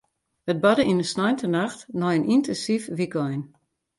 It 0.51 0.57
barde 0.63 0.83
yn 0.91 1.03
in 1.03 1.09
sneintenacht 1.11 1.79
nei 1.99 2.13
in 2.17 2.29
yntinsyf 2.33 2.85
wykein. 2.97 3.41